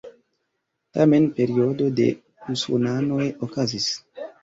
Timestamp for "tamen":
0.97-1.27